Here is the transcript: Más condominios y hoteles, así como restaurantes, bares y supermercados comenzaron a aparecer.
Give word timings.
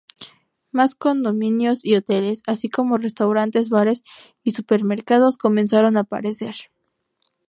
Más 0.71 0.95
condominios 0.95 1.85
y 1.85 1.95
hoteles, 1.95 2.41
así 2.47 2.69
como 2.69 2.97
restaurantes, 2.97 3.69
bares 3.69 4.03
y 4.43 4.49
supermercados 4.49 5.37
comenzaron 5.37 5.95
a 5.95 5.99
aparecer. 5.99 6.55